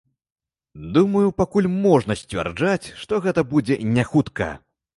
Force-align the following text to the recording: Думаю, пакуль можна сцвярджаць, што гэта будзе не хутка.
Думаю, 0.95 1.21
пакуль 1.41 1.67
можна 1.85 2.17
сцвярджаць, 2.23 2.91
што 3.05 3.23
гэта 3.29 3.47
будзе 3.55 3.81
не 3.95 4.11
хутка. 4.13 4.53